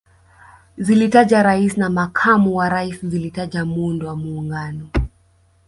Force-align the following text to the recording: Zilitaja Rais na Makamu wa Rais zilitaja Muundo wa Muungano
Zilitaja 0.77 1.43
Rais 1.43 1.77
na 1.77 1.89
Makamu 1.89 2.55
wa 2.55 2.69
Rais 2.69 3.05
zilitaja 3.05 3.65
Muundo 3.65 4.07
wa 4.07 4.15
Muungano 4.15 4.89